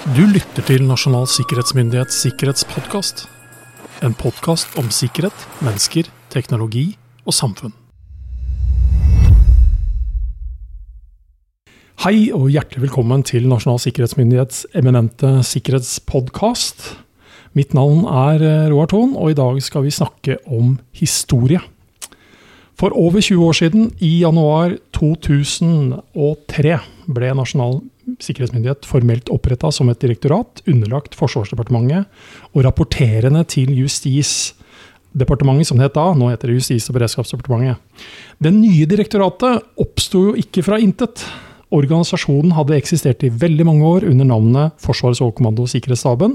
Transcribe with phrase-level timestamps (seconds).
[0.00, 3.26] Du lytter til Nasjonal sikkerhetsmyndighets sikkerhetspodkast.
[4.00, 6.86] En podkast om sikkerhet, mennesker, teknologi
[7.28, 7.74] og samfunn.
[12.00, 16.86] Hei og hjertelig velkommen til Nasjonal sikkerhetsmyndighets eminente sikkerhetspodkast.
[17.52, 21.60] Mitt navn er eh, Roar Thon, og i dag skal vi snakke om historie.
[22.72, 26.78] For over 20 år siden, i januar 2003,
[27.12, 27.82] ble Nasjonal
[28.22, 32.08] sikkerhetsmyndighet formelt oppretta som et direktorat underlagt Forsvarsdepartementet
[32.54, 36.08] og rapporterende til Justisdepartementet, som det het da.
[36.14, 37.78] Nå heter det Justis- og beredskapsdepartementet.
[38.40, 41.24] Det nye direktoratet oppsto jo ikke fra intet.
[41.70, 46.34] Organisasjonen hadde eksistert i veldig mange år under navnet Forsvarets overkommando og sikkerhetsstaben.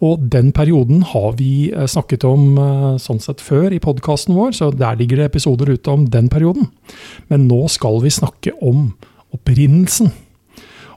[0.00, 4.56] Og den perioden har vi eh, snakket om eh, sånn sett før i podkasten vår,
[4.56, 6.70] så der ligger det episoder ute om den perioden.
[7.28, 8.88] Men nå skal vi snakke om
[9.36, 10.14] opprinnelsen.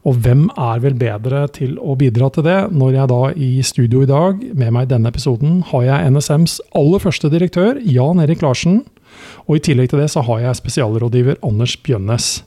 [0.03, 4.01] Og hvem er vel bedre til å bidra til det, når jeg da i studio
[4.03, 8.43] i dag, med meg i denne episoden, har jeg NSMs aller første direktør, Jan Erik
[8.43, 8.81] Larsen.
[9.47, 12.41] Og i tillegg til det så har jeg spesialrådgiver Anders Bjønnes.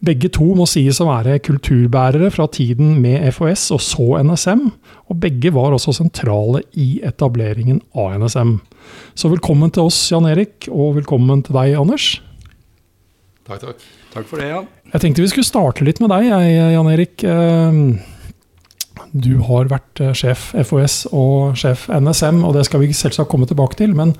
[0.00, 4.64] Begge to må sies å være kulturbærere fra tiden med FHS og så NSM,
[5.12, 8.56] og begge var også sentrale i etableringen av NSM.
[9.14, 12.14] Så velkommen til oss, Jan Erik, og velkommen til deg, Anders.
[13.44, 13.84] Takk, takk.
[14.10, 14.66] Takk for det, Jan.
[14.90, 16.30] Jeg tenkte vi skulle starte litt med deg,
[16.74, 17.22] Jan Erik.
[19.10, 23.48] Du har vært eh, sjef FOS og sjef NSM, og det skal vi selvsagt komme
[23.50, 23.94] tilbake til.
[23.98, 24.14] Men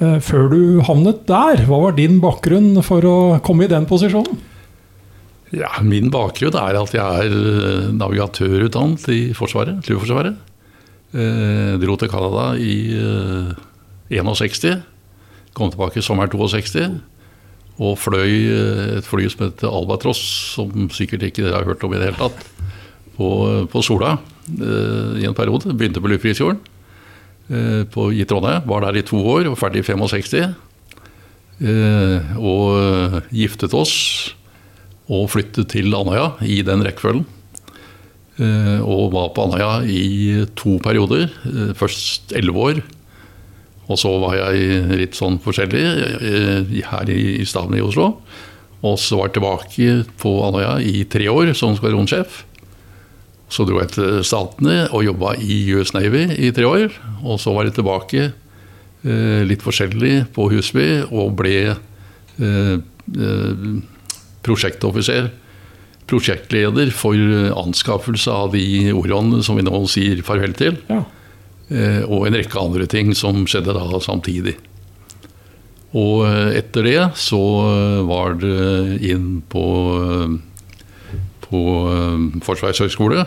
[0.00, 4.40] eh, før du havnet der, hva var din bakgrunn for å komme i den posisjonen?
[5.52, 10.40] Ja, Min bakgrunn er at jeg er eh, navigatørutdannet i Forsvaret, Flyforsvaret.
[11.12, 14.80] Eh, dro til Canada i eh, 61.
[15.52, 16.88] Kom tilbake i sommeren 62.
[17.80, 18.50] Og fløy
[18.98, 20.20] et fly som heter Albatross,
[20.56, 22.44] som sikkert ikke dere har hørt om i det hele tatt,
[23.16, 23.28] på,
[23.72, 24.16] på Sola
[24.48, 25.72] eh, i en periode.
[25.76, 26.60] Begynte på Lufrisfjorden
[27.48, 28.66] eh, i Trondheim.
[28.68, 30.54] Var der i to år og ferdig i 65.
[31.62, 33.94] Eh, og giftet oss
[35.12, 37.24] og flyttet til Andøya i den rekkefølgen.
[38.42, 41.28] Og var på Andøya i to perioder.
[41.76, 42.80] Først elleve år.
[43.92, 45.84] Og så var jeg litt sånn forskjellig
[46.88, 48.14] her i staben i Oslo.
[48.82, 52.40] Og så var jeg tilbake på Andøya i tre år som skvadronsjef.
[53.52, 56.88] Så dro jeg til Statene og jobba i US Navy i tre år.
[57.20, 58.30] Og så var jeg tilbake
[59.50, 61.76] litt forskjellig på Husby og ble
[64.46, 65.28] prosjektoffiser,
[66.10, 67.14] prosjektleder for
[67.60, 70.80] anskaffelse av de ordene som vi nå sier farvel til.
[70.88, 71.04] Ja.
[71.72, 74.56] Og en rekke andre ting som skjedde da samtidig.
[75.96, 76.24] Og
[76.56, 77.40] etter det så
[78.08, 79.64] var det inn på,
[81.44, 81.62] på
[82.44, 83.26] Forsvarets høgskole.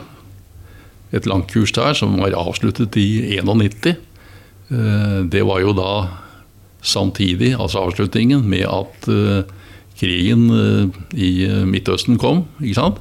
[1.15, 3.93] Et langt kurs der som var avsluttet i 91.
[5.29, 5.91] Det var jo da
[6.85, 9.09] samtidig, altså avslutningen, med at
[9.95, 10.49] krigen
[11.13, 12.47] i Midtøsten kom.
[12.61, 12.97] ikke sant?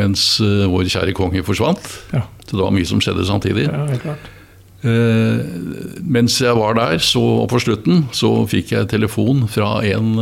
[0.00, 1.84] Mens vår kjære konge forsvant.
[2.16, 2.24] Ja.
[2.48, 3.68] Så det var mye som skjedde samtidig.
[3.68, 4.34] Ja, helt klart.
[4.78, 5.38] Eh,
[6.06, 10.12] mens jeg var der, så på slutten, så fikk jeg telefon fra en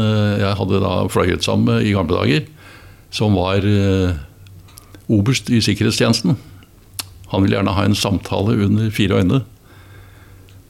[0.41, 2.47] jeg hadde da fløyet sammen med i gamle dager,
[3.13, 4.17] som var eh,
[5.13, 6.39] oberst i sikkerhetstjenesten.
[7.35, 9.43] Han ville gjerne ha en samtale under fire øyne.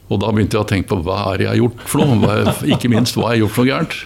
[0.07, 2.55] Og da begynte jeg å tenke på hva er jeg har gjort for noe?
[2.75, 3.97] Ikke minst hva har jeg gjort for noe gærent?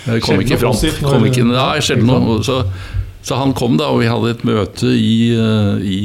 [0.00, 0.80] Jeg kom ikke fram.
[1.04, 2.40] Kom ikke, nei, skjedde noe.
[2.46, 2.62] Så,
[3.22, 5.30] så, han kom da, og vi hadde et møte i,
[5.86, 6.00] i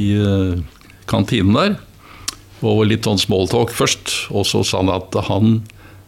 [1.09, 1.77] kantinen der.
[2.63, 4.13] Og litt sånn smalltalk først.
[4.31, 5.59] Og så sa han at han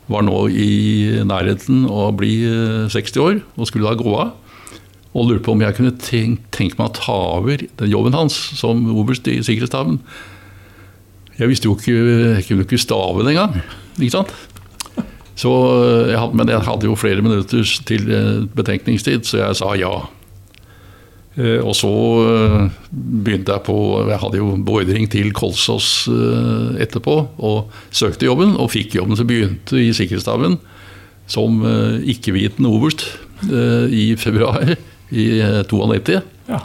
[0.08, 2.40] var nå i nærheten å bli
[2.94, 4.36] 60 år og skulle da gå av.
[5.18, 8.36] Og lurte på om jeg kunne tenke, tenke meg å ta over den jobben hans
[8.60, 10.00] som oberst i sikkerhetsstaben.
[11.38, 11.96] Jeg visste jo ikke
[12.38, 13.60] Jeg kunne ikke staven engang.
[13.98, 14.34] Ikke sant?
[15.38, 15.52] Så
[16.10, 18.08] jeg hadde, men jeg hadde jo flere minutter til
[18.58, 19.92] betenkningstid, så jeg sa ja.
[21.38, 21.90] Og så
[22.90, 23.76] begynte jeg på
[24.10, 26.08] Jeg hadde jo beordring til Kolsås
[26.82, 28.56] etterpå og søkte jobben.
[28.58, 30.58] Og fikk jobben, som begynte i sikkerhetsstaben
[31.30, 31.60] som
[32.08, 33.04] ikke-vitende oberst
[33.94, 34.64] i februar
[35.12, 35.28] i
[35.70, 36.18] 92.
[36.50, 36.62] Ja.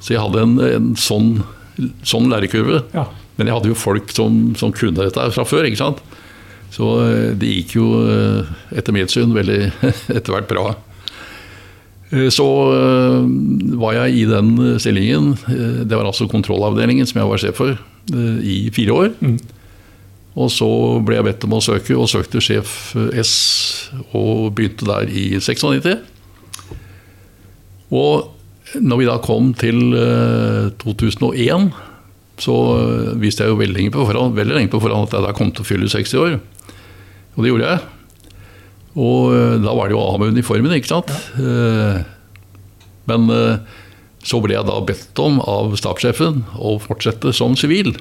[0.00, 1.32] Så jeg hadde en, en sånn,
[2.02, 2.82] sånn lærekurve.
[2.96, 3.06] Ja.
[3.36, 5.68] Men jeg hadde jo folk som, som kunne dette fra før.
[5.68, 6.02] ikke sant?
[6.74, 6.86] Så
[7.40, 7.86] det gikk jo
[8.76, 9.60] etter mitt syn veldig
[10.16, 10.66] etter hvert bra.
[12.10, 12.44] Så
[13.78, 15.36] var jeg i den stillingen,
[15.86, 17.76] det var altså kontrollavdelingen som jeg var sjef for,
[18.42, 19.12] i fire år.
[19.22, 19.36] Mm.
[20.40, 20.66] Og så
[21.06, 23.34] ble jeg bedt om å søke, og søkte sjef S,
[24.10, 26.02] og begynte der i 96.
[27.94, 28.30] Og
[28.78, 29.80] når vi da kom til
[30.82, 31.70] 2001,
[32.40, 32.56] så
[33.20, 35.32] viste visste jeg jo veldig lenge på forhånd, veldig lenge på forhånd at jeg da
[35.36, 36.38] kom til å fylle 60 år.
[37.36, 37.99] Og det gjorde jeg.
[38.98, 41.12] Og øh, da var det jo av med uniformen, ikke sant.
[41.38, 42.02] Ja.
[43.10, 43.58] Men øh,
[44.22, 47.94] så ble jeg da bedt om av stabssjefen å fortsette som sivil.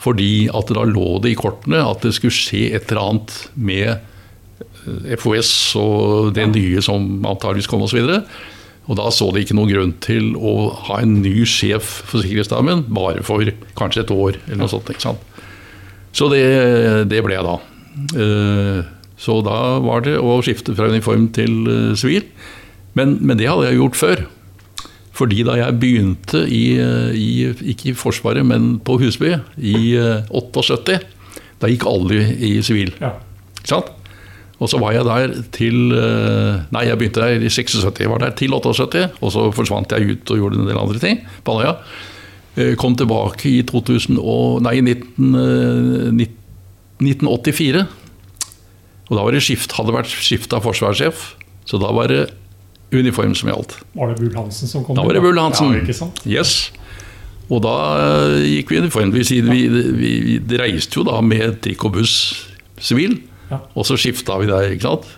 [0.00, 3.90] Fordi at da lå det i kortene at det skulle skje et eller annet med
[3.92, 8.00] eh, FOS og det nye som antageligvis kom osv.
[8.90, 12.88] Og da så de ikke noen grunn til å ha en ny sjef for sikkerhetsdamen
[12.90, 14.88] bare for kanskje et år eller noe sånt.
[14.90, 15.26] ikke sant?
[16.16, 16.42] Så det,
[17.06, 17.60] det ble jeg da.
[19.20, 22.24] Eh, Så da var det å skifte fra uniform til eh, sivil.
[22.94, 24.22] Men, men det hadde jeg gjort før.
[25.12, 30.22] Fordi da jeg begynte i, eh, i ikke i Forsvaret, men på Husby i eh,
[30.32, 31.00] 78,
[31.60, 32.94] da gikk alle i sivil.
[33.00, 33.12] Ja.
[33.60, 33.90] Ikke sant?
[34.60, 38.00] Og så var jeg der til eh, Nei, jeg begynte der i 76.
[38.00, 41.00] Jeg var der til 78, og så forsvant jeg ut og gjorde en del andre
[41.00, 41.76] ting på Andøya.
[42.56, 46.28] Eh, Kom tilbake i 2000 og, nei, 19, eh,
[47.00, 47.84] 1984.
[49.10, 51.24] Og da var det skift, hadde vært skifta forsvarssjef,
[51.66, 52.20] så da var det
[52.94, 53.76] uniform som gjaldt.
[53.98, 54.96] Var det Bull Hansen som kom?
[54.98, 55.72] Da var det Bull Hansen.
[55.74, 56.22] Ja, ikke sant?
[56.26, 56.52] Yes.
[57.50, 59.10] Og da eh, gikk vi i uniform.
[59.14, 59.62] Vi, vi,
[59.98, 62.14] vi, vi reiste jo da med trikk og buss
[62.80, 63.18] sivil,
[63.50, 63.58] Ja.
[63.74, 65.08] og så skifta vi der, ikke sant.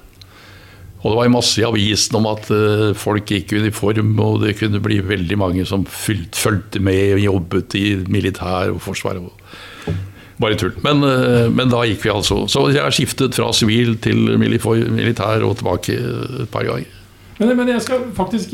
[1.03, 4.55] Og det var masse i avisen om at eh, folk gikk i uniform, og det
[4.61, 9.19] kunne bli veldig mange som fulgte med og jobbet i militær og forsvar.
[10.43, 10.75] Bare tull.
[10.83, 12.43] Men, eh, men da gikk vi altså.
[12.50, 15.97] Så jeg har skiftet fra sivil til militær og tilbake
[16.43, 16.99] et par ganger.
[17.43, 18.53] Men, men jeg skal faktisk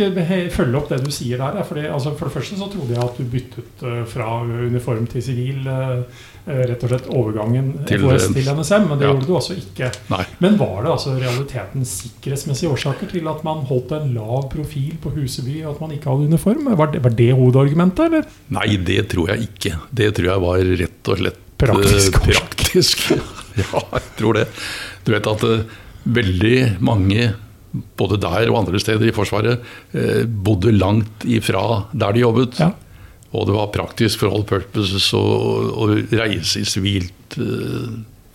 [0.55, 1.61] følge opp det du sier der.
[1.67, 5.25] Fordi, altså, for det første så trodde jeg at du byttet eh, fra uniform til
[5.25, 5.65] sivil.
[5.69, 9.11] eh, rett og slett overgangen Til, FOS til NSM, men det ja.
[9.13, 9.91] gjorde du altså ikke.
[10.09, 10.23] Nei.
[10.41, 15.13] Men var det altså realiteten sikkerhetsmessige årsaker til at man holdt en lav profil på
[15.13, 16.71] Huseby, og at man ikke hadde uniform?
[16.81, 18.33] Var det, var det hovedargumentet, eller?
[18.57, 19.75] Nei, det tror jeg ikke.
[19.93, 23.05] Det tror jeg var rett og slett Praktisk eh, praktisk.
[23.59, 24.45] Ja, jeg tror det.
[25.03, 25.79] Du vet at uh,
[26.15, 27.25] veldig mange,
[27.99, 29.65] både der og andre steder i Forsvaret,
[29.97, 32.61] uh, bodde langt ifra der de jobbet.
[32.63, 32.69] Ja.
[33.35, 35.23] Og det var praktisk for all purposes å,
[35.75, 37.35] å reise i sivilt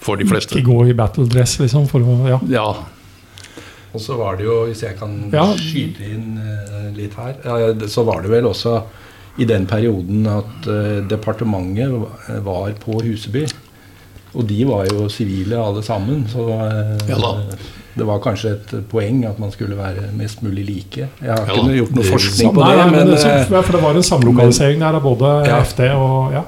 [0.04, 0.60] for de fleste.
[0.60, 2.42] Ikke gå i battle dress, liksom, for å Ja.
[2.52, 2.68] Ja,
[3.94, 5.48] Og så var det jo, hvis jeg kan Ja.
[5.56, 6.36] skyte inn
[6.98, 8.81] litt her, ja, så var det vel også
[9.38, 11.94] i den perioden at eh, departementet
[12.46, 13.48] var på Huseby.
[14.34, 17.34] Og de var jo sivile alle sammen, så eh, Ja
[17.94, 21.08] det var kanskje et poeng at man skulle være mest mulig like.
[21.22, 23.62] Jeg har Ja ikke gjort noe forskning på det, nei, men men det, så, eh,
[23.62, 25.60] for det var en samlokalisering der av både Ja.
[25.62, 26.44] FD og ja.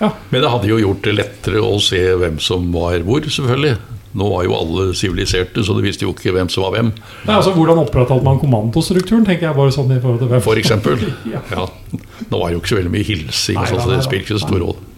[0.00, 0.10] ja.
[0.30, 3.76] Men det hadde jo gjort det lettere å se hvem som var hvor, selvfølgelig.
[4.12, 6.90] Nå var jo alle siviliserte, så de visste jo ikke hvem som var hvem,
[7.24, 10.60] Nei, altså, hvordan opprettholdt man kommandostrukturen, tenker jeg bare sånn i forhold til hvem for
[10.60, 11.00] eksempel.
[11.32, 11.40] Ja.
[11.50, 11.64] Ja.
[12.28, 14.36] Nå var det jo ikke så veldig mye hilsing, Nei, så nei, det spilte ikke
[14.38, 14.88] så stor rolle.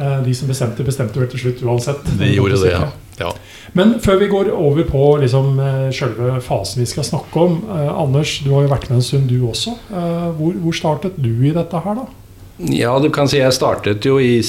[0.00, 2.06] Eh, De som bestemte, bestemte vel til slutt uansett.
[2.18, 2.86] De gjorde det, ja.
[3.20, 3.32] ja.
[3.76, 7.90] Men før vi går over på liksom, eh, selve fasen vi skal snakke om eh,
[7.92, 9.76] Anders, du har jo vært med en stund, du også.
[9.92, 12.08] Eh, hvor, hvor startet du i dette her, da?
[12.68, 14.42] Ja, du kan si jeg startet jo i,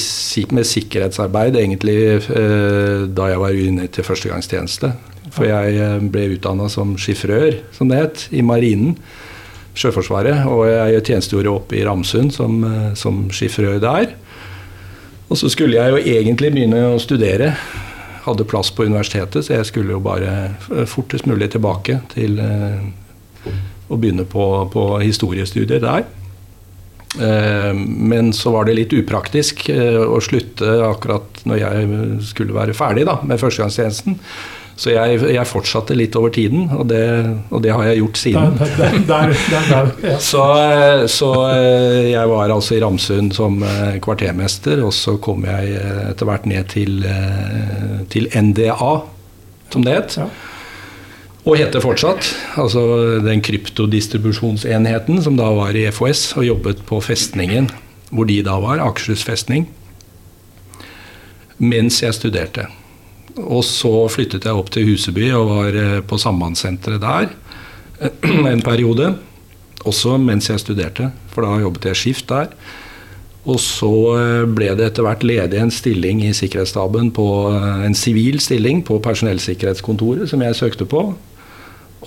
[0.52, 4.90] med sikkerhetsarbeid egentlig eh, da jeg var inne til førstegangstjeneste.
[5.32, 8.98] For jeg eh, ble utdanna som sjifrør, som det het, i Marinen.
[9.72, 10.44] Sjøforsvaret.
[10.52, 14.12] Og jeg tjenestegjorde oppe i Ramsund som, eh, som sjifrør der.
[15.32, 17.54] Og så skulle jeg jo egentlig begynne å studere.
[18.26, 22.82] Hadde plass på universitetet, så jeg skulle jo bare eh, fortest mulig tilbake til eh,
[23.88, 26.04] å begynne på, på historiestudier der.
[27.20, 31.92] Eh, Men så var det litt upraktisk eh, å slutte akkurat når jeg
[32.32, 34.16] skulle være ferdig da, med førstegangstjenesten.
[34.82, 37.02] Så jeg, jeg fortsatte litt over tiden, og det,
[37.52, 38.54] og det har jeg gjort siden.
[38.56, 39.34] der, der,
[39.68, 40.14] der, ja.
[40.30, 41.28] Så, eh, så
[42.08, 43.60] jeg var altså i Ramsund som
[44.02, 45.76] kvartermester, og så kom jeg
[46.08, 47.04] etter hvert ned til,
[48.10, 48.94] til NDA,
[49.74, 50.18] som det het.
[50.24, 50.30] Ja.
[51.42, 52.28] Og heter fortsatt.
[52.60, 52.82] Altså
[53.24, 57.70] den kryptodistribusjonsenheten som da var i FOS og jobbet på festningen
[58.12, 59.64] hvor de da var, Akershus festning,
[61.56, 62.66] mens jeg studerte.
[63.40, 67.30] Og så flyttet jeg opp til Huseby og var eh, på Sambandssenteret der
[68.52, 69.14] en periode.
[69.88, 72.52] Også mens jeg studerte, for da jobbet jeg skift der.
[73.48, 77.96] Og så eh, ble det etter hvert ledig en stilling i sikkerhetsstaben på eh, en
[77.96, 81.08] sivil stilling på personellsikkerhetskontoret som jeg søkte på.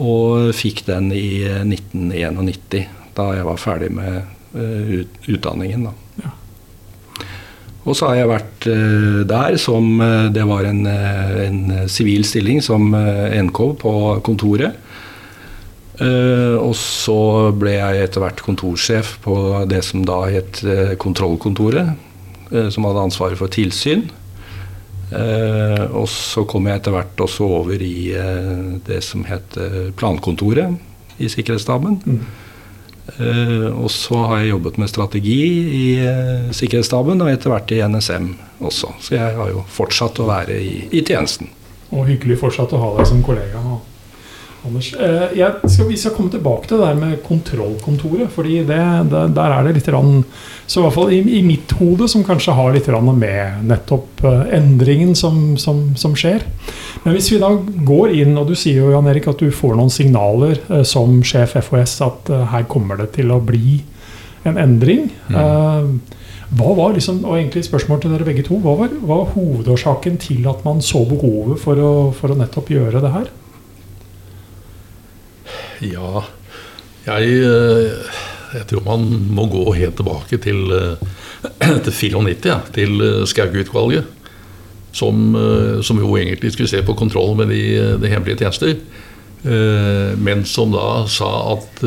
[0.04, 4.18] Og fikk den i eh, 1991, da jeg var ferdig med
[4.58, 5.88] eh, utdanningen.
[5.88, 5.94] Da.
[6.25, 6.34] Ja.
[7.86, 11.62] Og så har jeg vært eh, der som eh, Det var en, en
[11.92, 13.94] sivil stilling som NK på
[14.25, 14.82] kontoret.
[15.96, 19.36] Uh, og så ble jeg etter hvert kontorsjef på
[19.72, 20.60] det som da het
[21.00, 21.94] Kontrollkontoret,
[22.52, 24.04] uh, som hadde ansvaret for tilsyn.
[25.12, 29.60] Eh, og så kom jeg etter hvert også over i eh, det som het
[30.00, 32.02] Plankontoret i Sikkerhetsstaben.
[33.06, 35.42] Eh, og så har jeg jobbet med strategi
[35.78, 38.32] i eh, Sikkerhetsstaben, og etter hvert i NSM
[38.66, 38.96] også.
[39.00, 41.52] Så jeg har jo fortsatt å være i, i tjenesten.
[41.94, 43.62] Og hyggelig fortsatt å ha deg som kollega.
[44.66, 44.90] Anders.
[44.94, 48.30] Eh, Jeg skal, vi skal komme tilbake til det der med kontrollkontoret.
[48.32, 48.80] fordi det,
[49.12, 50.24] det, der er det litt rann,
[50.68, 54.24] Så i hvert fall i, i mitt hode, som kanskje har litt rann med nettopp
[54.26, 56.42] eh, endringen som, som, som skjer.
[57.04, 57.52] Men hvis vi da
[57.86, 61.22] går inn, og du sier jo Jan Erik at du får noen signaler eh, som
[61.24, 63.82] sjef FHS at her kommer det til å bli
[64.46, 65.10] en endring.
[65.30, 66.16] Eh,
[66.56, 70.20] hva var liksom, og egentlig spørsmål til dere begge to, hva var, hva var hovedårsaken
[70.22, 73.32] til at man så behovet for å, for å nettopp gjøre det her?
[75.92, 76.24] Ja,
[77.06, 78.18] jeg, eh,
[78.56, 84.12] jeg tror man må gå helt tilbake til, eh, til 94, ja, til eh, Skaug-utvalget.
[84.96, 85.36] Som,
[85.84, 88.77] som jo egentlig skulle se på kontroll med de, de hemmelige tjenester.
[90.24, 91.82] Men som da sa at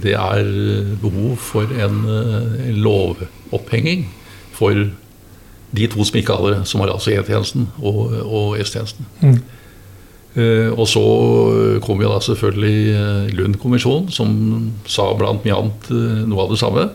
[0.00, 0.48] det er
[1.02, 4.06] behov for en, en lovopphenging
[4.56, 4.72] for
[5.76, 9.04] de to som som var altså E-tjenesten og, og S-tjenesten.
[9.20, 9.36] Mm.
[10.36, 11.02] Eh, og så
[11.84, 14.30] kom jo da selvfølgelig eh, Lund-kommisjonen, som
[14.84, 16.86] sa blant mye annet eh, noe av det samme.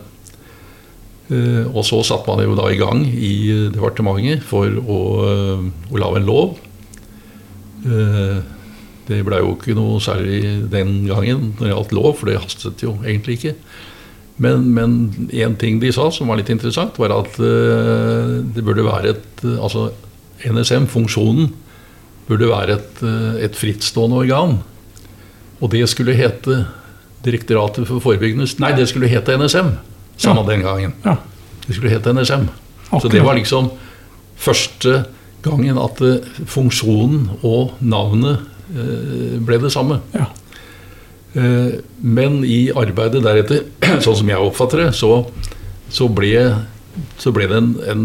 [1.32, 5.70] Eh, og så satte man jo da i gang i eh, departementet for å, eh,
[5.90, 6.58] å lage en lov.
[7.82, 8.42] Eh,
[9.08, 12.84] det ble jo ikke noe særlig den gangen når det gjaldt lov, for det hastet
[12.84, 13.56] jo egentlig ikke.
[14.42, 19.12] Men, én ting de sa som var litt interessant, var at eh, det burde være
[19.16, 19.90] et eh, Altså
[20.42, 21.52] NSM-funksjonen
[22.28, 24.58] burde være et, eh, et frittstående organ.
[25.60, 26.66] Og det skulle hete
[27.22, 29.68] Direktoratet for forebyggende Nei, det skulle hete NSM.
[30.18, 30.92] Samme den gangen.
[31.04, 31.20] Ja.
[31.62, 32.48] Det skulle hete NSM.
[32.98, 33.70] Så det var liksom
[34.36, 35.04] første
[35.44, 38.42] gangen at eh, funksjonen og navnet
[38.74, 40.00] eh, ble det samme.
[40.14, 40.26] Ja.
[41.32, 43.62] Men i arbeidet deretter,
[44.04, 45.22] sånn som jeg oppfatter det, så,
[45.88, 46.34] så, ble,
[47.22, 48.02] så ble det en, en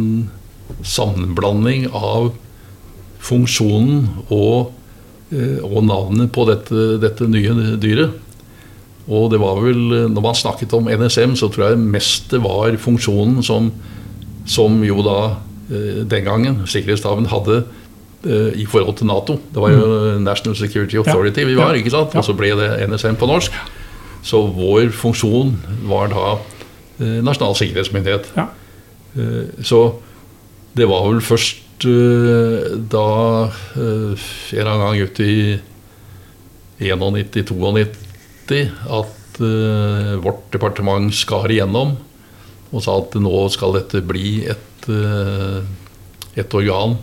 [0.85, 2.35] sammenblanding av
[3.27, 4.71] funksjonen og,
[5.31, 8.23] eh, og navnet på dette, dette nye dyret.
[9.07, 12.75] Og det var vel, når man snakket om NSM, så tror jeg mest det var
[12.75, 13.69] funksjonen som,
[14.47, 15.19] som jo da
[15.71, 17.61] eh, den gangen sikkerhetsstaben hadde
[18.27, 19.37] eh, i forhold til Nato.
[19.53, 22.15] Det var jo National Security Authority vi var, ikke sant?
[22.19, 23.55] Og så ble det NSM på norsk.
[24.27, 25.55] Så vår funksjon
[25.87, 26.37] var da
[26.97, 28.25] Nasjonal sikkerhetsmyndighet.
[28.33, 28.47] Ja.
[29.63, 29.81] Så
[30.75, 33.07] det var vel først da
[33.75, 35.39] eh, en eller annen gang ute i
[36.79, 38.61] 91-92
[38.97, 41.97] at eh, vårt departement skar igjennom
[42.71, 45.61] og sa at nå skal dette bli et, eh,
[46.39, 46.97] et organ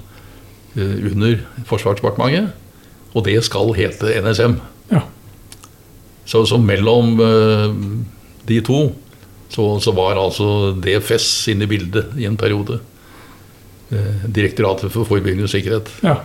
[0.76, 2.52] eh, under Forsvarsdepartementet,
[3.14, 4.58] og det skal hete NSM.
[4.90, 5.04] Ja.
[6.28, 7.78] Så, så mellom eh,
[8.48, 8.80] de to
[9.54, 12.80] så, så var altså DFS inne i bildet i en periode.
[13.94, 15.92] Eh, Direktoratet for forebyggende sikkerhet.
[16.04, 16.18] ja.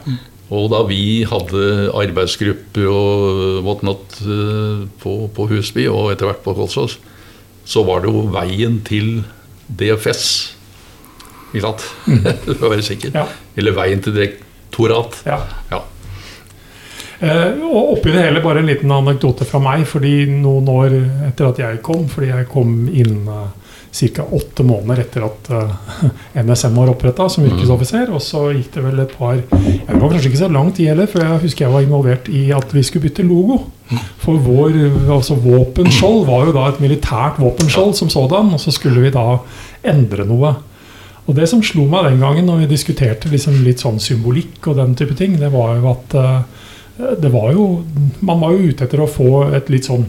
[0.49, 6.55] Og da vi hadde arbeidsgrupper og whatnot eh, på, på Husby og etter hvert på
[6.57, 6.95] Kolsås,
[7.69, 9.19] så var det jo veien til
[9.69, 10.55] DFS.
[11.53, 11.85] Ikke sant?
[12.57, 13.13] For å være sikker.
[13.13, 13.27] Ja.
[13.61, 15.21] Eller veien til direktorat.
[15.29, 15.38] ja.
[15.69, 15.83] Ja.
[17.19, 19.85] Eh, og oppi det hele bare en liten anekdote fra meg.
[19.88, 20.93] fordi Noen år
[21.27, 23.49] etter at jeg kom, fordi jeg kom inn uh,
[23.91, 24.24] ca.
[24.31, 28.12] åtte måneder etter at eh, NSM var oppretta som yrkesoffiser.
[28.13, 31.10] Og så gikk det vel et par Det var kanskje ikke så lang tid heller,
[31.10, 33.60] for jeg husker jeg var involvert i at vi skulle bytte logo.
[34.22, 34.77] For vår
[35.10, 39.39] altså våpenskjold var jo da et militært våpenskjold som sådan, og så skulle vi da
[39.89, 40.53] endre noe.
[41.29, 44.79] Og det som slo meg den gangen når vi diskuterte liksom litt sånn symbolikk og
[44.79, 46.39] den type ting, det var jo at eh,
[47.22, 47.65] det var jo,
[48.19, 50.03] Man var jo ute etter å få et litt sånn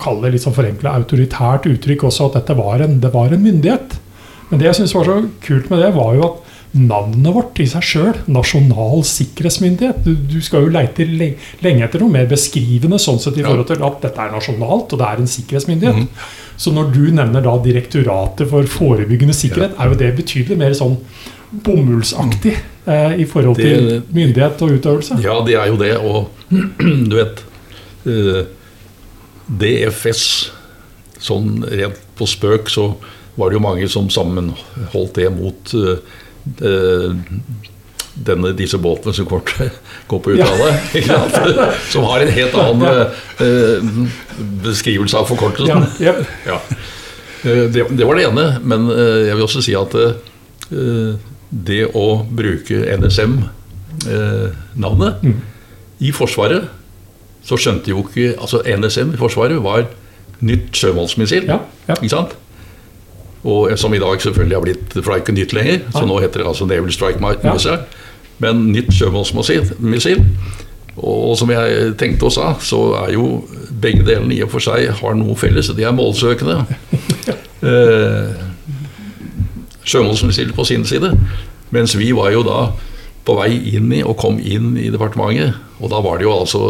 [0.00, 3.44] Kall det litt sånn forenkla autoritært uttrykk også, at dette var en, det var en
[3.44, 3.96] myndighet.
[4.50, 6.42] Men det jeg syns var så kult med det, var jo at
[6.76, 12.12] navnet vårt i seg sjøl, Nasjonal sikkerhetsmyndighet Du, du skal jo leite lenge etter noe
[12.12, 15.30] mer beskrivende sånn sett i forhold til at dette er nasjonalt, og det er en
[15.30, 16.20] sikkerhetsmyndighet.
[16.60, 20.98] Så når du nevner da Direktoratet for forebyggende sikkerhet, er jo det betydelig mer sånn
[21.66, 25.18] bomullsaktig eh, i forhold til myndighet og utøvelse.
[25.24, 25.94] Ja, det er jo det.
[25.96, 26.28] Og
[27.10, 27.42] du vet
[28.06, 28.42] eh,
[29.46, 30.22] DFS
[31.22, 32.94] Sånn rent på spøk så
[33.36, 35.96] var det jo mange som sammenholdt det mot uh,
[38.16, 39.40] denne, disse båtene som går,
[40.08, 40.68] går på uttale.
[41.00, 41.18] Ja.
[41.92, 42.82] som har en helt annen
[43.40, 43.76] uh,
[44.64, 45.82] beskrivelse av forkortelsen.
[46.04, 46.14] Ja,
[46.48, 46.58] ja.
[47.42, 48.44] Det, det, var det ene.
[48.64, 50.12] Men jeg vil også si at uh,
[51.50, 55.40] det å bruke NSM-navnet mm.
[56.08, 56.62] i Forsvaret
[57.46, 59.86] Så skjønte jo ikke Altså NSM i Forsvaret var
[60.44, 61.46] nytt sjømålsmissil.
[61.48, 61.94] Ja, ja.
[61.94, 62.36] ikke sant?
[63.46, 66.18] Og som i dag selvfølgelig har blitt For det er ikke nytt lenger, så nå
[66.20, 67.78] heter det altså Naval Strike Missile.
[68.42, 70.24] Men nytt sjømålsmissil.
[70.96, 73.44] Og som jeg tenkte og sa, så er jo
[73.82, 75.68] begge delene i og for seg har noe felles.
[75.76, 76.64] De er målsøkende.
[77.70, 78.44] eh,
[80.56, 81.12] på sin side.
[81.70, 82.70] Mens vi var jo da
[83.26, 85.56] på vei inn i og kom inn i departementet.
[85.80, 86.62] Og da var det jo altså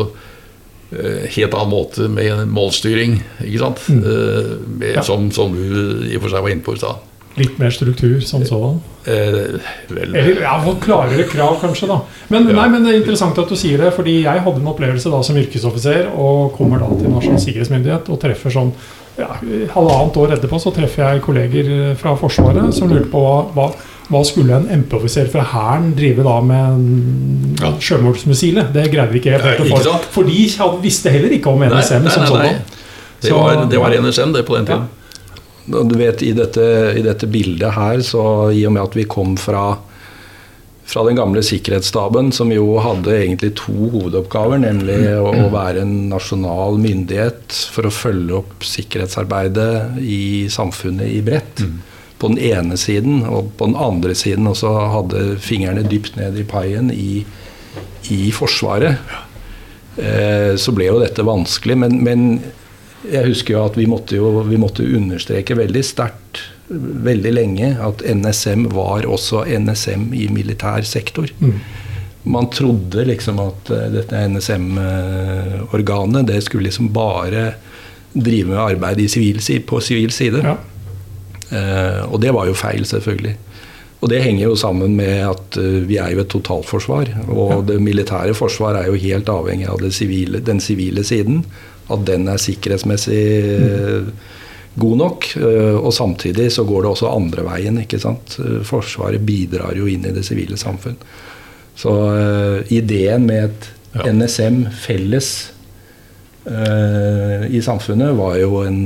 [0.90, 3.82] helt annen måte med målstyring, ikke sant?
[3.90, 4.02] Mm.
[4.06, 5.02] Eh, med, ja.
[5.06, 7.02] som, som, du i og for seg var inne på i stad.
[7.36, 8.78] Litt mer struktur som sådan?
[9.04, 9.58] Eh,
[9.92, 11.88] vel Eller ja, klarere krav, kanskje.
[11.90, 11.98] da
[12.32, 12.54] men, ja.
[12.56, 15.20] nei, men det er interessant at du sier det, fordi jeg hadde en opplevelse da
[15.26, 18.72] som yrkesoffiser og kommer da til Nasjonal sikkerhetsmyndighet og treffer sånn
[19.16, 19.36] ja,
[19.72, 21.68] Halvannet år etterpå så treffer jeg kolleger
[22.00, 23.68] fra Forsvaret som lurte på hva, hva,
[24.06, 27.72] hva skulle en MP-offiser fra Hæren drive da med ja.
[27.82, 28.70] sjømålsmissilet.
[28.74, 29.48] Det greide vi ikke helt.
[29.48, 32.60] Nei, ikke for de visste heller ikke om NSM nei, nei, som sånn.
[33.24, 34.86] Det var, det var NSM det på den tiden.
[35.66, 36.62] Du vet, i dette,
[36.94, 39.64] i dette, bildet her, så i og med at vi kom fra,
[40.86, 45.96] fra den gamle sikkerhetsstaben, som jo hadde egentlig to hovedoppgaver, nemlig å, å, være en
[46.12, 51.66] nasjonal myndighet for å følge opp sikkerhetsarbeidet i samfunnet i bredt.
[51.66, 51.82] Mm.
[52.18, 56.46] På den ene siden, og på den andre siden også hadde fingrene dypt ned i
[56.48, 57.24] paien i,
[58.12, 59.02] i Forsvaret.
[59.96, 61.76] Eh, så ble jo dette vanskelig.
[61.84, 62.28] men, men
[63.06, 68.02] jeg husker jo at vi måtte, jo, vi måtte understreke veldig sterkt veldig lenge at
[68.02, 71.30] NSM var også NSM i militær sektor.
[71.38, 71.60] Mm.
[72.26, 77.52] Man trodde liksom at uh, dette NSM-organet det skulle liksom bare
[78.16, 80.42] drive med arbeid civil, på sivil side.
[80.42, 80.56] Ja.
[81.50, 83.36] Uh, og det var jo feil, selvfølgelig.
[84.00, 87.12] Og det henger jo sammen med at uh, vi er jo et totalforsvar.
[87.30, 91.44] Og det militære forsvar er jo helt avhengig av civile, den sivile siden
[91.92, 93.22] at den er sikkerhetsmessig
[93.62, 94.10] mm.
[94.82, 95.28] god nok.
[95.38, 97.78] Eh, og samtidig så går det også andre veien.
[97.82, 98.38] ikke sant?
[98.42, 100.98] Eh, Forsvaret bidrar jo inn i det sivile samfunn.
[101.76, 101.92] Så
[102.72, 103.72] ideen med et.
[103.96, 105.28] NSM felles
[106.46, 108.84] i samfunnet var jo en,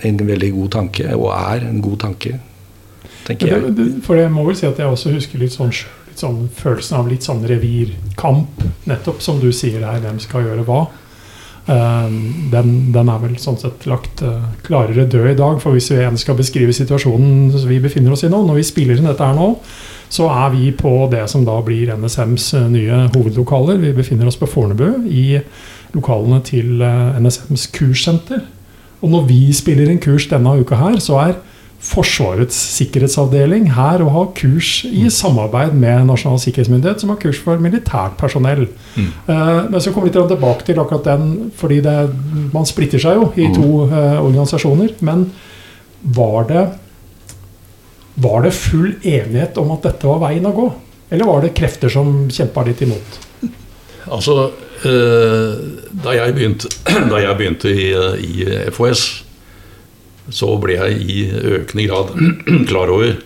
[0.00, 2.38] en, veldig god tanke, og er en god tanke,
[3.26, 3.90] tenker jeg.
[4.06, 5.74] For jeg må vel si at jeg også husker litt sånn,
[6.08, 10.64] litt sånn følelsen av litt sånn revirkamp, nettopp som du sier her, hvem skal gjøre
[10.68, 10.80] hva.
[11.68, 12.08] Eh,
[12.54, 14.24] den, den, er vel sånn sett lagt
[14.64, 15.60] klarere død i dag.
[15.60, 18.96] For hvis vi igjen skal beskrive situasjonen vi befinner oss i nå, når vi spiller
[18.96, 19.52] inn dette her nå,
[20.08, 23.76] så er vi på det som da blir NSMs nye hovedlokaler.
[23.82, 25.36] Vi befinner oss på Fornebu, i
[25.96, 26.82] lokalene til
[27.18, 28.42] NSMs kurssenter.
[28.98, 31.38] Og når vi spiller inn kurs denne uka her, så er
[31.78, 35.12] Forsvarets sikkerhetsavdeling her og har kurs i mm.
[35.14, 38.64] samarbeid med Nasjonal sikkerhetsmyndighet, som har kurs for militært personell.
[38.96, 39.12] Mm.
[39.28, 41.94] Uh, men så kommer vi tilbake til akkurat den, fordi det,
[42.50, 43.54] man splitter seg jo i mm.
[43.54, 44.96] to uh, organisasjoner.
[45.06, 45.28] Men
[46.02, 46.66] var det,
[48.26, 50.68] var det full enighet om at dette var veien å gå?
[51.14, 53.20] Eller var det krefter som kjempa litt imot?
[54.10, 54.50] Altså,
[54.84, 56.70] da jeg begynte,
[57.12, 57.88] da jeg begynte i,
[58.22, 59.06] i FOS
[60.34, 61.22] så ble jeg i
[61.56, 62.12] økende grad
[62.70, 63.16] klar over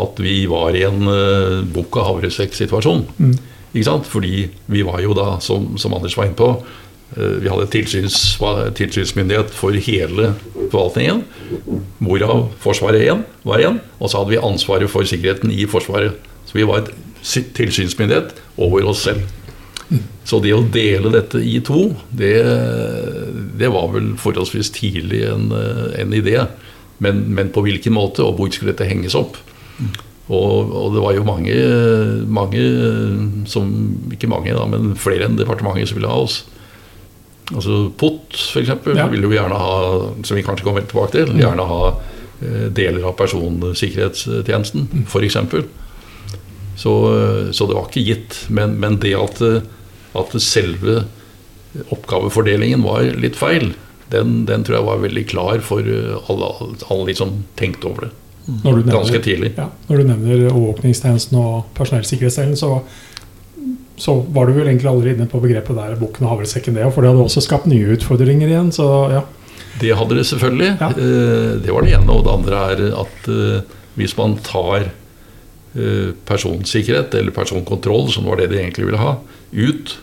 [0.00, 3.04] at vi var i en uh, bukk av havresekk-situasjon.
[3.18, 3.34] Mm.
[3.74, 4.08] Ikke sant?
[4.10, 6.48] Fordi vi var jo da, som, som Anders var inne på,
[7.14, 8.18] uh, vi hadde tilsyns,
[8.78, 10.32] tilsynsmyndighet for hele
[10.72, 11.22] forvaltningen.
[12.02, 13.78] Hvorav Forsvaret igjen var igjen.
[14.00, 16.18] Og så hadde vi ansvaret for sikkerheten i Forsvaret.
[16.48, 16.92] Så vi var et
[17.54, 19.22] tilsynsmyndighet over oss selv.
[20.24, 22.36] Så det å dele dette i to, det,
[23.60, 26.38] det var vel forholdsvis tidlig en, en idé.
[27.04, 29.36] Men, men, på hvilken måte, og hvor skulle dette henges opp?
[30.32, 31.54] Og, og det var jo mange,
[32.32, 32.62] mange
[33.50, 33.68] som
[34.14, 36.40] Ikke mange, da, men flere enn departementet som ville ha oss.
[37.52, 39.08] Altså POT, f.eks., ja.
[39.12, 39.78] ville jo gjerne ha,
[40.24, 45.36] som vi kanskje kommer tilbake til, gjerne ha eh, deler av personsikkerhetstjenesten, f.eks.
[46.80, 46.92] Så,
[47.54, 48.38] så det var ikke gitt.
[48.48, 49.42] Men, men det at,
[50.14, 51.04] at, selve
[51.90, 53.72] oppgavefordelingen var litt feil,
[54.12, 56.50] den, den, tror jeg var veldig klar for alle,
[56.86, 58.12] alle de som tenkte over det.
[58.44, 59.54] Nevner, Ganske tidlig.
[59.56, 62.82] Ja, når du nevner overvåkningstjenesten og personellsikkerhetsdelen, så,
[63.96, 66.90] så var du vel egentlig allerede inne på begrepet der bukken og havresekken, det.
[66.92, 68.70] For det hadde også skapt nye utfordringer igjen.
[68.76, 69.24] så ja.
[69.80, 70.74] Det hadde det selvfølgelig.
[70.80, 70.90] Ja.
[70.92, 72.12] Eh, det var det ene.
[72.12, 78.38] Og det andre er at eh, hvis man tar eh, personsikkerhet, eller personkontroll, som var
[78.40, 79.16] det de egentlig ville ha,
[79.52, 79.96] ut.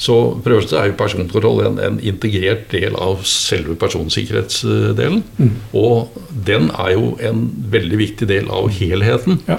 [0.00, 5.20] Så for det første er jo personkontroll en, en integrert del av selve personsikkerhetsdelen.
[5.36, 5.50] Mm.
[5.76, 6.14] Og
[6.46, 9.42] den er jo en veldig viktig del av helheten.
[9.50, 9.58] Ja.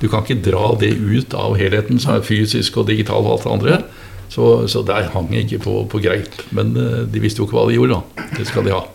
[0.00, 3.44] Du kan ikke dra det ut av helheten, som er fysisk og digital og alt
[3.44, 3.80] det andre.
[4.32, 6.40] Så, så der hang jeg ikke på, på greip.
[6.56, 8.28] Men eh, de visste jo ikke hva de gjorde, da.
[8.38, 8.86] Det skal de ha.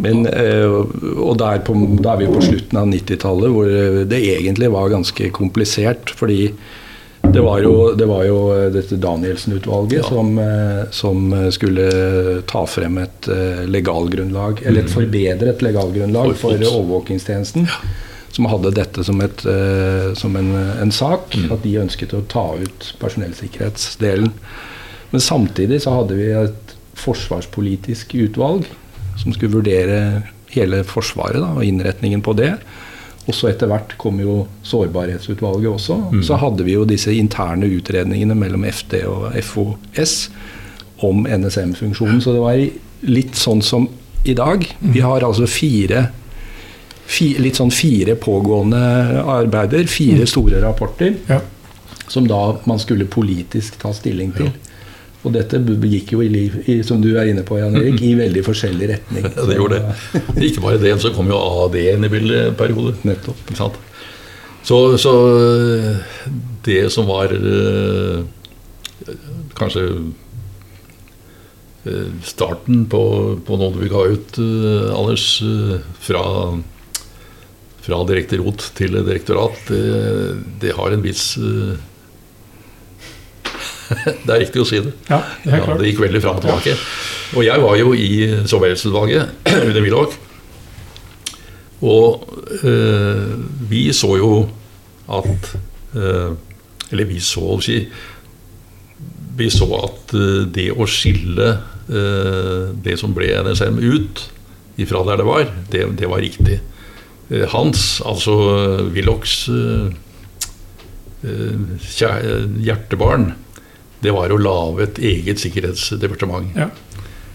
[0.00, 4.70] Men, eh, og der, på, da er vi på slutten av 90-tallet, hvor det egentlig
[4.70, 6.14] var ganske komplisert.
[6.14, 6.44] Fordi
[7.32, 8.38] det var jo, det var jo
[8.74, 10.08] dette Danielsen-utvalget Ja.
[10.08, 16.58] som, eh, som skulle ta frem et eh, legalgrunnlag, eller et forbedret legalgrunnlag for For-
[16.60, 17.66] Ja.
[18.32, 21.52] Som hadde dette som, et, eh, som en, en sak, Mm.
[21.52, 24.30] at de ønsket å ta ut personellsikkerhetsdelen.
[25.10, 28.64] Men samtidig så hadde vi et forsvarspolitisk utvalg
[29.18, 30.22] som skulle vurdere
[30.54, 32.54] hele Forsvaret da, og innretningen på det.
[33.28, 35.96] Og så etter hvert kom jo Sårbarhetsutvalget også.
[36.12, 36.22] Mm.
[36.26, 40.14] Så hadde vi jo disse interne utredningene mellom FD og FOS
[41.06, 42.20] om NSM-funksjonen.
[42.24, 42.62] Så det var
[43.10, 43.86] litt sånn som
[44.24, 44.64] i dag.
[44.80, 46.06] Vi har altså fire,
[47.08, 48.80] fi, litt sånn fire pågående
[49.24, 51.40] arbeider, fire store rapporter, Ja.
[52.08, 54.50] som da man skulle politisk ta stilling til.
[55.20, 58.44] Og dette gikk jo, i, i, som du er inne på, Jan Erik, i veldig
[58.46, 59.26] forskjellig retning.
[59.36, 60.22] Ja, det gjorde det.
[60.48, 62.96] Ikke bare det, så kom jo AD inn i bildet en periode.
[63.04, 63.76] Nettopp.
[64.64, 65.12] Så, så
[66.64, 68.24] det som var eh,
[69.58, 69.84] kanskje
[71.84, 73.02] eh, starten på,
[73.46, 75.26] på noe vi ga ut, eh, Anders,
[76.00, 76.24] fra,
[77.84, 79.84] fra direkte rot til direktorat, det,
[80.64, 81.32] det har en viss
[84.26, 84.92] Det er riktig å si det.
[85.10, 86.76] ja, det er Ja, det gikk veldig fram og tilbake.
[87.36, 88.10] Og jeg var jo i
[88.48, 90.16] Sårbarhetsutvalget under Willoch.
[91.80, 92.26] Og
[92.60, 93.28] eh,
[93.70, 94.32] vi så jo
[95.10, 95.52] at
[95.96, 96.32] eh,
[96.92, 97.78] Eller vi så å si
[99.38, 101.48] Vi så at eh, det å skille
[101.88, 104.26] eh, det som ble NSM ut
[104.80, 106.54] ifra der det var, det, det var riktig.
[107.52, 108.32] Hans, altså
[108.94, 109.42] Willochs
[112.64, 113.26] hjertebarn,
[114.02, 116.54] det var å lage et eget sikkerhetsdepartement.
[116.56, 116.70] Ja.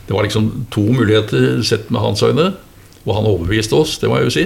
[0.08, 2.52] Det var liksom to muligheter sett med hans øyne,
[3.06, 4.46] og han overbeviste oss, det må jeg jo si.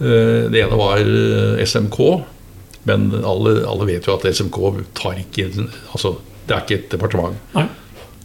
[0.00, 1.98] Eh, Det ene var eh, SMK,
[2.86, 4.58] men alle, alle vet jo at SMK
[4.94, 5.48] tar ikke
[5.92, 7.38] Altså, det er ikke et departement.
[7.56, 7.66] Nei.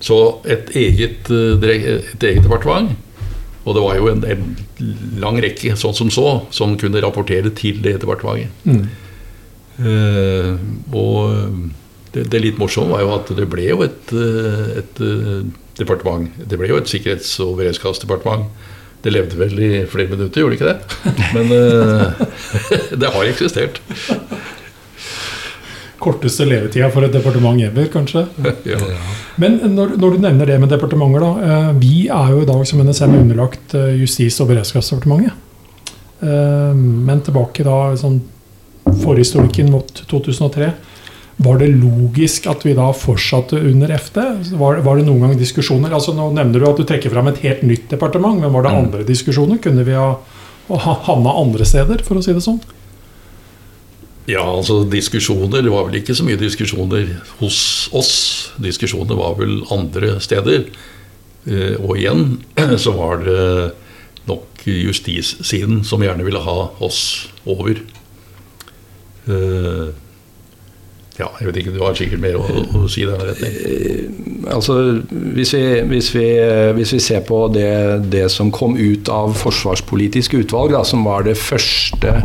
[0.01, 0.17] Så
[0.49, 1.69] et eget, eh,
[2.13, 2.93] et eget departement,
[3.65, 7.77] og det var jo en, en lang rekke, sånn som så, som kunne rapportere til
[7.85, 8.49] det departementet.
[8.65, 8.87] Mm.
[9.81, 10.55] Eh,
[10.93, 11.69] og
[12.11, 15.43] det, det litt morsomme var jo at det ble jo et, eh, et eh,
[15.79, 16.27] departement.
[16.37, 18.49] Det ble jo et sikkerhets- og beredskapsdepartement.
[19.01, 20.79] Det levde vel i flere minutter, gjorde det ikke det?
[21.33, 22.25] Men eh,
[23.01, 23.79] det har eksistert.
[26.01, 28.25] Korteste levetida for et departement ever, kanskje.
[28.71, 28.81] Ja.
[29.41, 31.61] Men når, når du nevner det med departementer, da.
[31.79, 35.47] Vi er jo i dag som NSM underlagt Justis- og beredskapsdepartementet.
[36.21, 38.19] Men tilbake da sånn
[39.01, 40.67] forhistorikken mot 2003.
[41.41, 44.17] Var det logisk at vi da fortsatte under FD?
[44.59, 45.93] Var, var det noen gang diskusjoner?
[45.95, 48.71] Altså Nå nevner du at du trekker fram et helt nytt departement, men var det
[48.75, 48.83] Mm.
[48.85, 49.57] andre diskusjoner?
[49.63, 50.11] Kunne vi ha,
[50.69, 52.61] ha havna andre steder, for å si det sånn?
[54.29, 57.09] ja, altså diskusjoner Det var vel ikke så mye diskusjoner
[57.41, 58.51] hos oss.
[58.61, 60.67] Diskusjoner var vel andre steder.
[61.47, 62.37] Eh, Og igjen
[62.85, 63.73] så var det
[64.29, 67.81] nok justissiden som gjerne ville ha oss over.
[71.21, 72.45] Eh, Ja, jeg vet ikke, du har sikkert mer å,
[72.81, 74.47] å si i denne retning.
[74.51, 74.77] Altså,
[75.37, 76.25] hvis vi, hvis vi,
[76.79, 81.27] hvis vi ser på det, det som kom ut av Forsvarspolitisk utvalg, da, som var
[81.27, 82.15] det første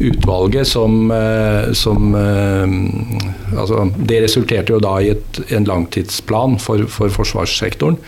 [0.00, 6.86] utvalget som, eh, som eh, altså, Det resulterte jo da i et, en langtidsplan for,
[6.88, 7.98] for forsvarssektoren.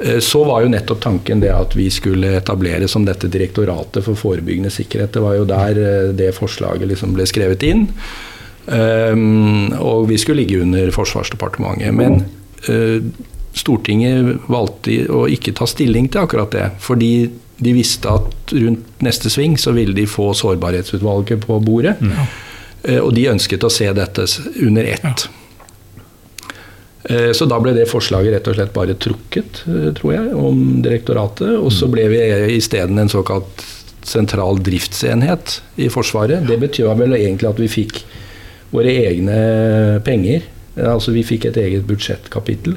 [0.00, 4.16] Eh, Så var jo nettopp tanken det at vi skulle etablere som dette direktoratet for
[4.16, 5.12] forebyggende sikkerhet.
[5.12, 7.88] Det var jo der eh, det forslaget liksom ble skrevet inn.
[8.66, 11.92] Um, og vi skulle ligge under Forsvarsdepartementet.
[11.94, 12.22] Men
[12.68, 13.04] uh,
[13.54, 16.70] Stortinget valgte å ikke ta stilling til akkurat det.
[16.82, 17.12] Fordi
[17.64, 21.96] de visste at rundt neste sving så ville de få Sårbarhetsutvalget på bordet.
[22.02, 24.28] Uh, og de ønsket å se dette
[24.64, 25.26] under ett.
[25.28, 25.40] Ja.
[27.36, 29.58] Så da ble det forslaget rett og slett bare trukket,
[29.98, 31.50] tror jeg, om direktoratet.
[31.60, 32.20] Og så ble vi
[32.54, 33.60] isteden en såkalt
[34.08, 36.46] sentral driftsenhet i Forsvaret.
[36.48, 38.00] Det betyr vel egentlig at vi fikk
[38.74, 39.38] våre egne
[40.06, 40.50] penger.
[40.74, 42.76] Altså vi fikk et eget budsjettkapittel.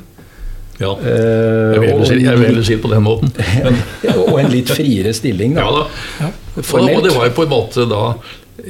[0.77, 3.31] Ja, Eh, jeg vil heller si, jeg vil heller si det på den måten.
[3.65, 3.79] Men,
[4.27, 5.65] og en litt friere stilling, da.
[5.65, 6.33] ja da.
[6.57, 8.03] Og, det var jo på en måte da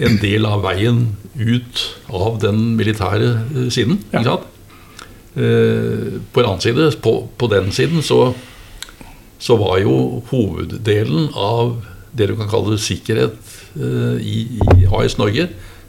[0.08, 1.02] en del av veien
[1.38, 4.00] ut av den militære eh, siden.
[4.13, 4.22] Ja.
[4.22, 4.54] ikke sant?
[5.38, 8.32] Eh, På en annen side, på, på den siden, så,
[9.40, 11.82] så var jo hoveddelen av
[12.18, 13.36] det du kan kalle sikkerhet
[13.78, 15.44] i, i AS Norge,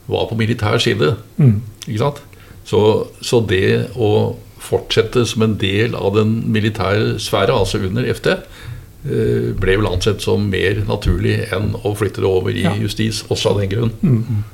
[0.09, 1.15] var på militær side.
[1.37, 1.61] Mm.
[1.87, 2.23] Ikke sant?
[2.69, 2.81] Så,
[3.25, 9.53] så det å fortsette som en del av den militære sfære, altså under FT, eh,
[9.57, 12.75] ble vel ansett som mer naturlig enn å flytte det over i Ja.
[12.77, 13.93] justis, også av den grunn.
[14.03, 14.45] Men,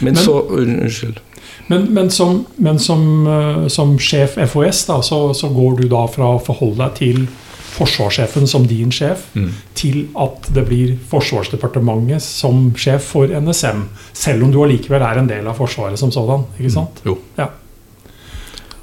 [0.00, 1.20] Men- så Unnskyld.
[1.68, 6.02] Men, men, som, men som, eh, som sjef FOS da, så, så går du da
[6.12, 7.28] fra å forholde deg til
[7.74, 9.50] forsvarssjefen som din sjef, Mm.
[9.74, 13.88] til at det blir Forsvarsdepartementet som sjef for NSM.
[14.12, 16.44] Selv om du allikevel er en del av Forsvaret som sådan.
[16.58, 17.02] ikke sant?
[17.04, 17.18] Jo.
[17.38, 17.48] Ja.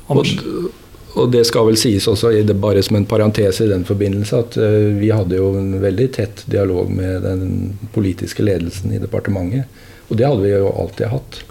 [0.10, 0.36] Og, Anders?
[1.16, 4.92] og det skal vel sies også, bare som en parentes i den forbindelse, at eh,
[5.00, 9.66] vi hadde jo en veldig tett dialog med den politiske ledelsen i departementet.
[10.10, 11.44] Og det hadde vi jo alltid hatt.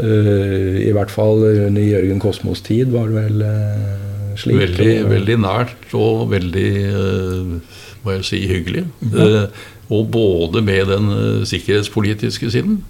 [0.00, 4.56] Eh, I hvert fall under Jørgen Kosmos tid var det vel eh, slik.
[4.60, 8.86] Veldig, og- veldig nært og veldig eh, må jeg si, hyggelig.
[9.12, 9.46] Ja.
[9.90, 12.82] og både med den eh, sikkerhetspolitiske siden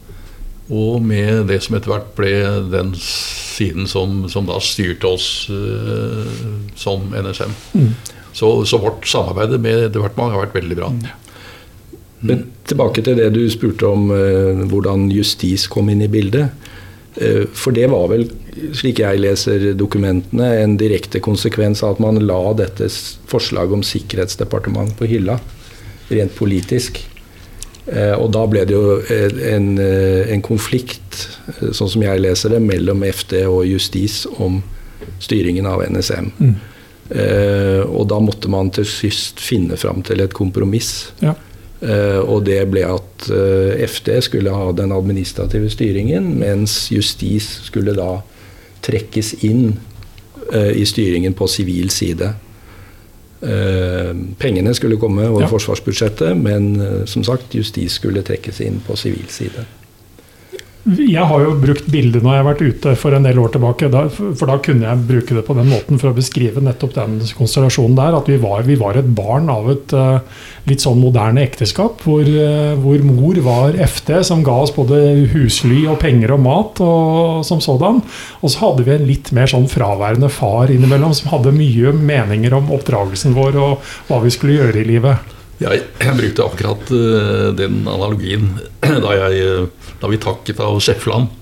[0.71, 2.31] og med det som etter hvert ble
[2.71, 6.29] den siden som, som da styrte oss eh,
[6.79, 7.57] som NSM.
[7.75, 7.89] Mm.
[8.33, 10.93] Så, så vårt samarbeid med departementet har vært veldig bra.
[12.21, 16.53] Men tilbake til det du spurte om eh, hvordan justis kom inn i bildet.
[17.15, 18.27] Eh, for det var vel,
[18.77, 22.91] slik jeg leser dokumentene, en direkte konsekvens av at man la dette
[23.31, 25.41] forslaget om sikkerhetsdepartement på hylla,
[26.11, 27.03] rent politisk.
[27.91, 31.25] Eh, og da ble det jo eh, en, en konflikt,
[31.59, 34.61] sånn som jeg leser det, mellom FD og justis om
[35.21, 36.35] styringen av NSM.
[36.39, 36.59] Mm.
[37.11, 41.09] Og da måtte man til sist finne fram til et kompromiss.
[41.19, 41.33] Ja.
[42.23, 42.85] Og det ble
[43.21, 48.21] at eh, FD skulle ha den administrative styringen, mens justis skulle da
[48.83, 49.75] trekkes inn
[50.53, 52.33] eh, i styringen på sivil side.
[53.43, 55.49] Eh, pengene skulle komme over Ja.
[55.49, 59.67] forsvarsbudsjettet, men som sagt, justis skulle trekkes inn på sivil side.
[60.89, 63.91] Jeg har jo brukt bildet når jeg har vært ute for en del år tilbake.
[64.17, 67.99] For da kunne jeg bruke det på den måten for å beskrive nettopp den konstellasjonen
[67.99, 68.17] der.
[68.17, 70.23] At vi var, vi var et barn av et uh,
[70.71, 72.01] litt sånn moderne ekteskap.
[72.07, 75.03] Hvor, uh, hvor mor var FD, som ga oss både
[75.35, 78.01] husly og penger og mat og som sådan.
[78.41, 82.57] Og så hadde vi en litt mer sånn fraværende far innimellom, som hadde mye meninger
[82.57, 85.37] om oppdragelsen vår og hva vi skulle gjøre i livet.
[85.61, 88.47] Jeg, jeg brukte akkurat eh, den analogien
[89.05, 91.37] da, jeg, eh, da vi takket av Sefland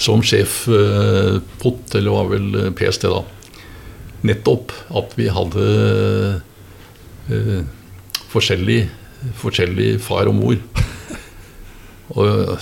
[0.00, 3.22] som sjef uh, POT, eller var vel eh, PST da.
[4.26, 5.66] Nettopp at vi hadde
[7.30, 7.60] eh,
[8.32, 8.80] forskjellig,
[9.40, 10.58] forskjellig far og mor.
[12.14, 12.56] Og,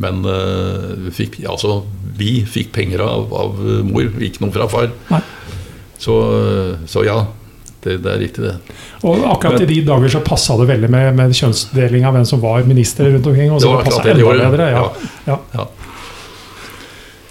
[0.00, 1.82] men eh, vi fikk, altså,
[2.18, 4.92] vi fikk penger av, av mor, ikke noe fra far.
[6.00, 6.14] Så,
[6.90, 7.18] så ja,
[7.84, 8.54] det, det er riktig, det.
[9.04, 12.42] Og akkurat i de dager så passa det veldig med, med kjønnsdeling av hvem som
[12.42, 13.52] var minister rundt omkring.
[13.54, 14.70] Og så det det de enda bedre.
[14.74, 14.84] Ja.
[15.28, 15.38] Ja.
[15.54, 15.66] Ja.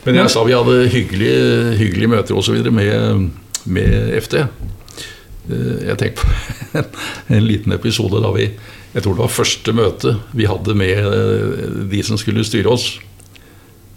[0.04, 2.60] Men jeg sa vi hadde hyggelige, hyggelige møter osv.
[2.76, 3.30] Med,
[3.66, 4.40] med FD.
[4.44, 6.28] Eh, Jeg tenker på
[6.82, 6.90] en,
[7.38, 8.50] en liten episode da vi
[8.94, 12.92] Jeg tror det var første møte vi hadde med eh, de som skulle styre oss.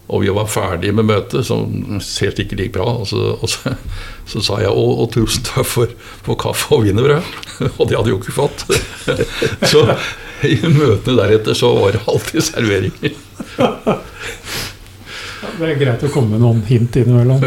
[0.07, 2.87] Og vi var ferdige med møtet, som helt ikke gikk bra.
[3.01, 3.75] Og så, og så,
[4.31, 5.95] så sa jeg og, og tusen takk for,
[6.27, 7.27] for kaffe og wienerbrød.
[7.79, 8.67] Og det hadde jo ikke fått.
[9.73, 9.83] Så
[10.45, 13.15] i møtene deretter så var det alltid serveringer.
[15.57, 17.41] Det er greit å komme med noen hint innimellom.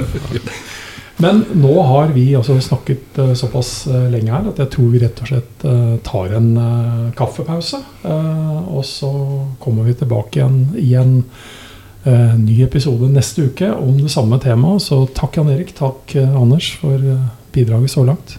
[1.19, 5.01] Men nå har vi altså snakket eh, såpass eh, lenge her at jeg tror vi
[5.01, 6.47] rett og slett eh, tar en
[7.19, 7.81] kaffepause.
[8.07, 9.09] Og så
[9.59, 10.93] kommer vi tilbake igjen i
[12.09, 14.83] eh, ny episode neste uke om det samme temaet.
[14.85, 18.37] Så takk Jan Erik, takk eh, Anders for eh, bidraget så langt.